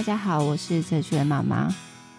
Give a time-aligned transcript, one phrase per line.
[0.00, 1.68] 大家好，我是哲学妈妈，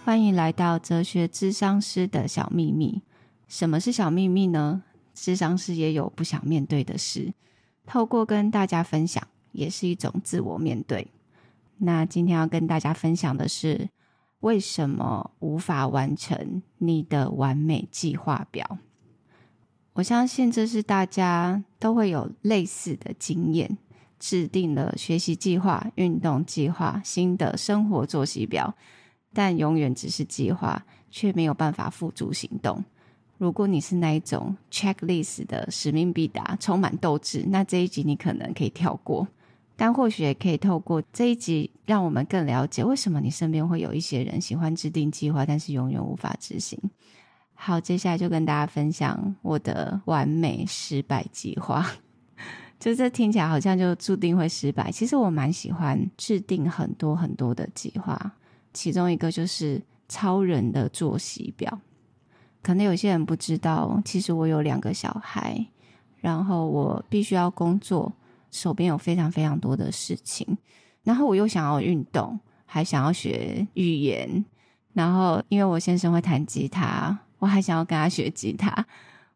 [0.05, 3.01] 欢迎来到哲学智商师的小秘密。
[3.47, 4.83] 什么是小秘密呢？
[5.15, 7.33] 智商师也有不想面对的事，
[7.87, 11.07] 透过跟大家分享，也是一种自我面对。
[11.79, 13.89] 那今天要跟大家分享的是，
[14.41, 18.77] 为什么无法完成你的完美计划表？
[19.93, 23.79] 我相信这是大家都会有类似的经验。
[24.21, 28.71] 制定了学习计划、运动计划、新的生活作息表，
[29.33, 32.85] 但永远只是计划，却没有办法付诸行动。
[33.39, 39.27] 如果你是那一种 checklist 的使命必达、充满斗志，那这一集你可能可以跳过。
[39.75, 46.79] 但或许也可以透过这一集，让我们更了解为什么你身边会有一些人喜欢制定计划，但是永远无法执行。
[47.55, 51.89] 好，接下来就跟大家分享我的完美失败计划。
[52.81, 54.91] 就这听起来好像就注定会失败。
[54.91, 58.33] 其实我蛮喜欢制定很多很多的计划，
[58.73, 61.79] 其中一个就是超人的作息表。
[62.63, 65.63] 可能有些人不知道，其实我有两个小孩，
[66.21, 68.11] 然后我必须要工作，
[68.49, 70.57] 手边有非常非常多的事情，
[71.03, 74.43] 然后我又想要运动，还想要学语言，
[74.93, 78.87] 然后因为我先生会弹吉他，我还想要跟他学吉他，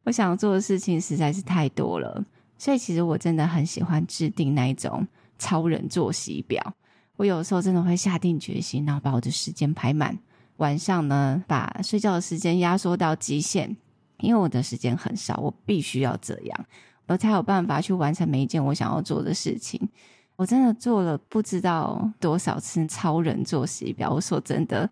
[0.05, 2.25] 我想做的事情实在是太多了。
[2.57, 6.73] 所以其实我真的很喜欢制定那一种超人作息表。
[7.17, 10.17] 我有时候真的会下定决心，然后把我的时间排满。
[10.57, 13.75] 晚上呢，把睡觉的时间压缩到极限，
[14.19, 16.65] 因为我的时间很少，我必须要这样，
[17.07, 19.89] 我才有办法去完成每一件我想要做的事情。
[20.37, 24.09] 我真的做了不知道多少次超人作息表。
[24.09, 24.89] 我说真的，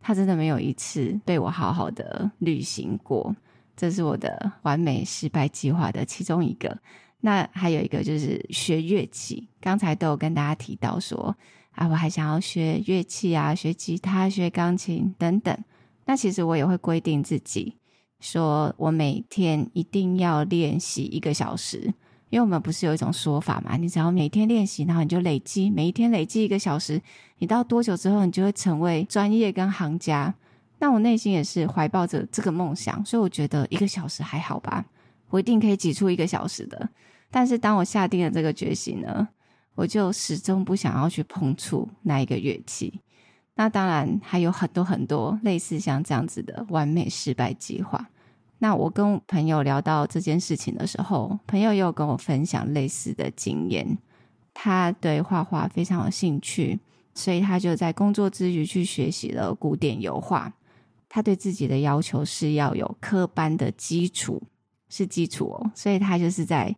[0.00, 3.34] 他真的没有一次被我好好的履行过。
[3.76, 6.78] 这是我的完美失败计划的其中一个。
[7.26, 11.36] 那还有一个就是学乐器，刚才都有跟大家提到说，
[11.72, 15.58] 啊，我还想要学乐器啊，学吉他、学钢琴等等。
[16.04, 17.74] 那其实我也会规定自己，
[18.20, 21.92] 说我每天一定要练习一个小时，
[22.30, 27.02] 因为我们不是有一种说法嘛，你只要每天练习，然后你就累积，每一天累积一个小时，
[27.38, 30.32] 你到多久之后，你就会成为专业跟行家。
[30.78, 34.84] 那我内心也是怀抱着这个梦想，所以我觉得一个小时还好吧。
[35.28, 36.88] 我一定可以挤出一个小时的，
[37.30, 39.28] 但是当我下定了这个决心呢，
[39.74, 43.00] 我就始终不想要去碰触那一个乐器。
[43.54, 48.08] 那当然还有很多很多类似像这样子的完美失败计划。
[48.58, 53.98] 那我跟朋友聊到这件事情的时候，朋友也有跟我分享类似的经验。
[54.54, 56.78] 他对画画非常有兴趣，
[57.14, 60.52] 所以他就在工作之余去学习了古典油画。
[61.08, 64.42] 他对自己的要求是要有科班的基础。
[64.88, 66.72] 是基础哦，所以他就是在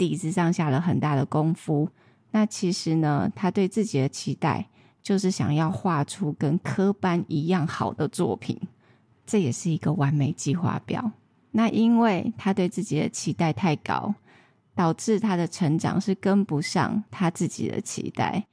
[0.00, 1.86] 底子上下了很大的功夫。
[2.30, 4.66] 那其实呢，他对自己的期待
[5.02, 8.58] 就是想要画出跟科班一样好的作品，
[9.26, 11.12] 这也是一个完美计划表。
[11.50, 14.14] 那因为他对自己的期待太高，
[14.74, 18.46] 导致他的成长是跟不上他自己的期待。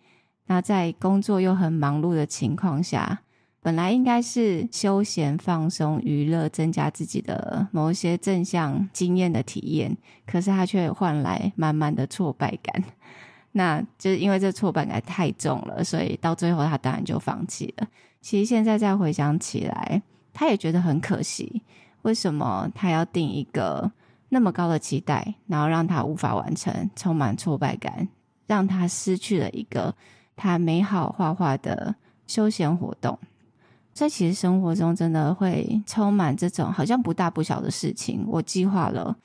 [0.48, 3.22] 那在工作又很忙碌的情况下，
[3.68, 9.94] 本来应该是休闲放松、娱乐，增加自己的某一些正向经验的体验，
[10.26, 12.82] 可是他却换来满满的挫败感。
[13.52, 17.86] 那就是因为这挫败感太重了，所以到最后他当然就放弃了。
[18.22, 20.02] 其实现在再回想起来，
[20.34, 21.62] 他也觉得很可惜。
[22.04, 23.92] 为什么他要定一个
[24.30, 28.08] 那么高的期待，然后让他无法完成，充满挫败感，
[28.46, 29.94] 让他失去了一个
[30.38, 31.94] 他美好画画的
[32.28, 33.20] 休闲活动？
[33.98, 39.18] 在其实生活中真的会充满这种好像不大不小的事情，我计划了，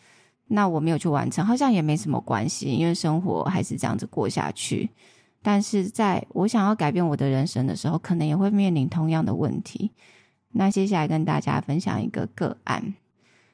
[0.46, 4.88] 那我没有去完成，好像也没什么关系，因为生活还是这样子过下去。
[5.42, 9.90] 但是在我想要改变我的人生的时候，可能也会面临同样的问题。
[10.52, 12.94] 那接下来跟大家分享一个个案，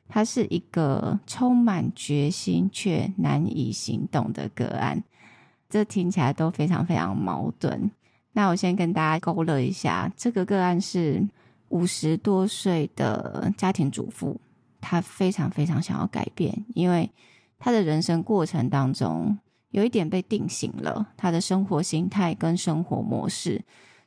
[0.09, 5.03] 它是一个充满决心却难以行动的个案，
[5.69, 7.91] 这听起来都非常非常矛盾。
[8.39, 11.21] 那我先跟大家勾勒一下，这个个案是
[11.71, 14.41] 五十多岁的家庭主妇，
[14.81, 17.11] 她非常非常想要改变，因为
[17.59, 19.37] 她的人生过程当中
[19.73, 23.61] 有一点被定型了，她的生活心态跟生活模式，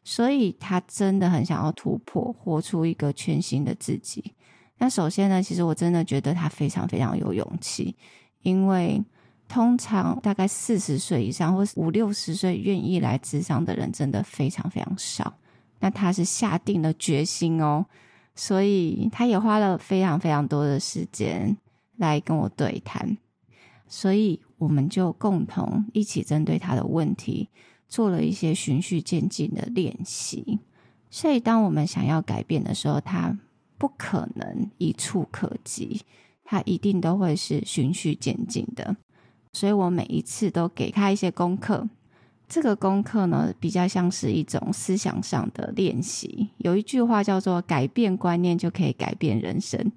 [0.06, 4.34] 所以她真的很想要突破，活出一个全新的自己。
[4.77, 7.94] 那首先呢，其实我真的觉得她非常非常有勇气，
[8.44, 9.04] 因为。
[9.51, 15.33] 通常大概四十岁以上或五六十岁愿意来咨商的人，真的非常非常少。
[15.81, 17.86] 那他是下定了决心哦，
[18.33, 21.57] 所以他也花了非常非常多的时间
[21.98, 23.18] 来跟我对谈。
[23.89, 27.50] 所以我们就共同一起针对他的问题
[27.89, 30.59] 做了一些循序渐进的练习。
[31.09, 33.38] 所以，当我们想要改变的时候，它
[33.77, 36.00] 不可能一触可及，
[36.45, 38.95] 它一定都会是循序渐进的。
[39.53, 41.88] 所以我每一次都给他一些功课。
[42.48, 46.50] 这个功课呢，比较像是一种思想上的练习。
[46.57, 49.92] 有一句话叫做“改变观念就可以改变人生”。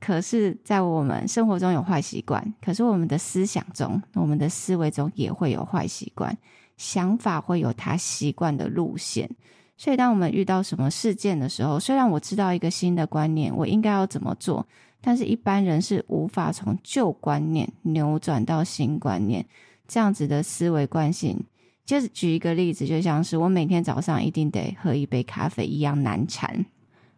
[0.00, 6.36] 可是，在我们生活中有坏习惯，可是我们的思想中、我们的思维中也会有坏习惯，
[6.76, 9.30] 想法会有他习惯的路线。
[9.76, 14.66] 所以，当我们遇到什么事件的时候，虽然我知道一个新的观念，我应该要怎么做，
[15.00, 19.46] 但是一般人是无法从旧观念扭转到新观念，
[19.88, 21.44] 这样子的思维惯性。
[21.86, 26.64] 就是举一个例子，就像是我每天早上一定得喝一杯咖啡一样难缠，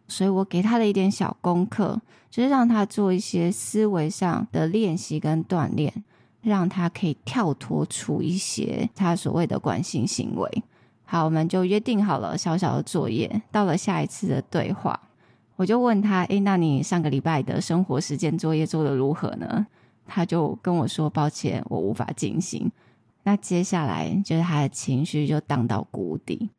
[0.07, 2.01] 所以我给他的一点小功课，
[2.31, 5.93] 就是让他做一些思维上的练习跟锻炼，
[6.41, 10.63] 让他可以跳脱出一些他所谓的惯性行为。
[11.05, 14.99] 好，我们就约定好了小小的作业，到了下一次的对话，
[15.55, 19.65] 我就问他：“诶，那你上个礼拜的生活实践作业做得如何呢？”
[20.05, 22.71] 他就跟我说：“抱歉，我无法进行。”
[23.23, 26.49] 那接下来就是他的情绪就荡到谷底，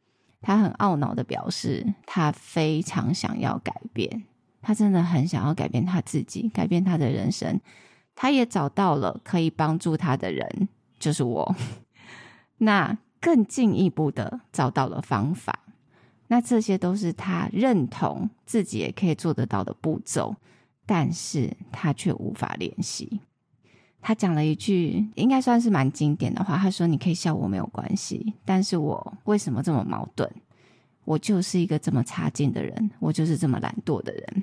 [0.40, 4.24] 他很懊恼的表示，他非常想要改变，
[4.62, 7.60] 他真的很想要改变他自己，改变他的人生。
[8.16, 10.68] 他也找到了可以帮助他的人，
[10.98, 11.54] 就是我。
[12.58, 15.63] 那更进一步的找到了方法，
[16.34, 20.34] 那这些都是他认同自己也可以做得到的步骤，
[20.84, 23.20] 但是他却无法练习。
[24.00, 30.28] 他讲了一句应该算是蛮经典的话，他说：“你可以笑我没有关系，但是我为什么这么矛盾？
[31.04, 34.42] 我就是一个这么差劲的人，我就是这么懒惰的人。”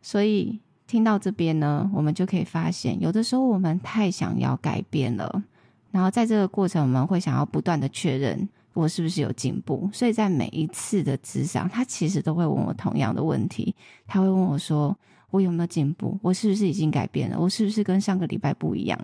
[0.00, 5.44] 所以听到这边呢，我们就可以发现，有的时候我们太想要改变了，
[5.90, 9.88] 然后在这个过程，我们会想要不断的确认我是不是有进步。
[9.92, 13.74] 所以在每一次的咨商，他其实都会问我同样的问题，
[14.06, 14.96] 他会问我说，
[15.30, 16.18] 我有没有进步？
[16.22, 17.38] 我是不是已经改变了？
[17.38, 18.98] 我是不是跟上个礼拜不一样？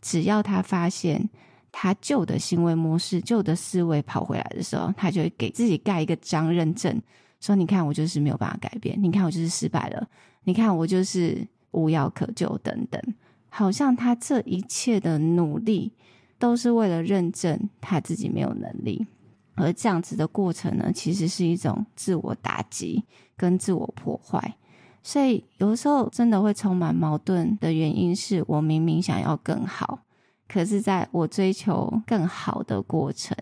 [0.00, 1.28] 只要他发现
[1.70, 7.00] 他旧的行为模式、旧的思维跑回来的时候，他就会给自己盖一个章认证，
[7.40, 8.96] 说：“你看，我就是没有办法改变。
[9.00, 10.08] 你看，我就是失败了。
[10.44, 13.00] 你看，我就是无药可救。”等等，
[13.48, 15.92] 好像他这一切的努力
[16.42, 19.06] 都是为了认证他自己没有能力。
[19.54, 23.04] 而这样子的过程呢，其实是一种自我打击
[23.36, 24.56] 跟自我破坏。
[25.04, 30.00] 所以有时候真的会充满矛盾的原因是我明明想要更好，
[30.48, 33.36] 可是在我追求更好的过程，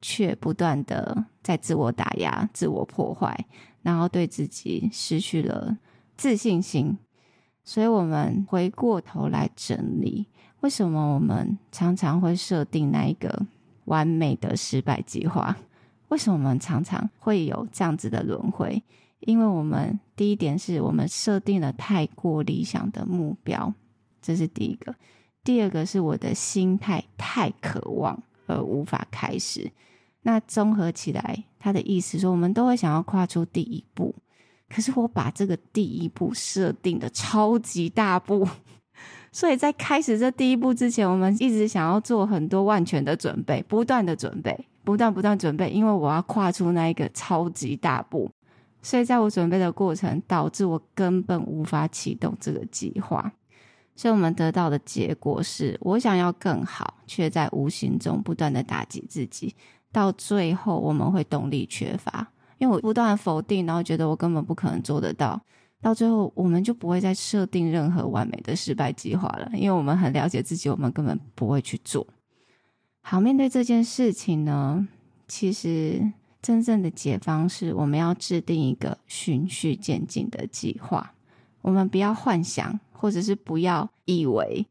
[0.00, 3.46] 却不断的在自我打压、自我破坏，
[3.82, 5.76] 然后对自己失去了
[6.16, 6.96] 自信心。
[7.64, 10.28] 所以我们回过头来整理，
[10.60, 13.46] 为什么我们常常会设定那一个
[13.84, 15.56] 完美的失败计划？
[16.08, 18.82] 为什么我们常常会有这样子的轮回？
[19.20, 23.72] 因为我们第一点是我们设定了太过理想的目标，
[24.22, 24.92] 这是第一个；
[25.44, 29.70] 第二个是我的心态太渴望而无法开始。
[30.22, 34.14] 那综合起来，他的意思说，我们都会想要跨出第一步，
[34.68, 38.46] 可是我把这个第一步设定的超级大步，
[39.30, 48.30] 所以在开始这第一步之前，我们一直想要做很多万全的准备，不断的准备，不断不断准备，因为我要跨出那一个超级大步。
[48.80, 53.32] 所以，在我准备的过程，导致我根本无法启动这个计划。
[53.94, 59.54] 所以我们得到的结果是，我想要更好，却在无形中不断的打击自己。
[59.90, 62.26] 到最后，我们会动力缺乏，
[62.58, 65.40] 因为我不断否定，然后觉得我根本不可能做得到。
[65.80, 72.06] 到最后，我们就不会再设定任何完美的失败计划了，因为我们很了解自己，我们根本不会去做。
[73.00, 74.88] 好，面对这件事情呢，
[75.26, 76.12] 其实。
[76.40, 81.12] 真正的解方是，我们要制定一个循序渐进的计划。
[81.62, 84.64] 我们不要幻想，或者是不要以为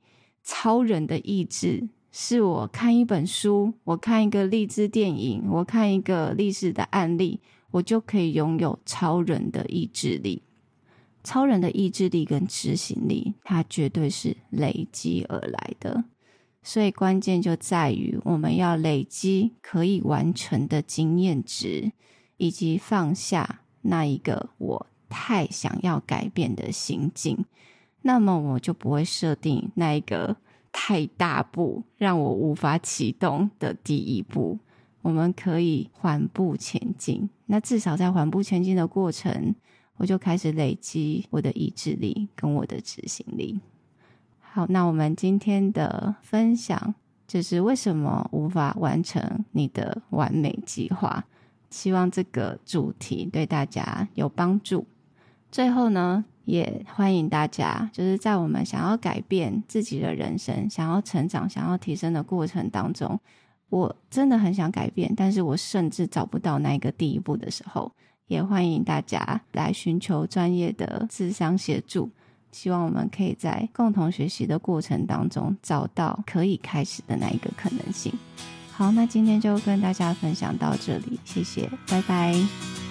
[0.45, 10.41] 超人的意志是我看一本书，我看一个励志电影，我看一个历史的案例，我就可以拥有超人的意志力。
[11.27, 16.05] 超人的意志力跟执行力，它绝对是累积而来的。
[16.63, 21.91] 所以关键就在于我们要累积可以完成的经验值，
[22.37, 27.43] 以及放下那一个我太想要改变的心境。
[28.03, 30.37] 那么我就不会设定那一个
[30.71, 34.57] 太大步，让我无法启动的第一步。
[35.01, 37.29] 我们可以缓步前进。
[37.47, 39.53] 那至少在缓步前进的过程，
[39.97, 43.59] 我就开始累积我的意志力跟我的执行力。
[44.39, 46.95] 好，那我们今天的分享
[47.27, 51.25] 就是为什么无法完成你的完美计划。
[51.69, 54.85] 希望这个主题对大家有帮助。
[55.51, 63.19] 最后呢，也欢迎大家，就是在我们想要改变自己的人生、想要成长、想要提升的过程当中，
[63.69, 67.91] 我真的很想改变，但是我甚至找不到那一个第一步的时候，
[68.27, 72.09] 也欢迎大家来寻求专业的智商协助。
[72.51, 78.11] 希望我们可以在共同学习的过程当中，找到可以开始的那一个可能性。
[78.71, 82.86] 好，那今天就跟大家分享到这里，谢谢，拜拜。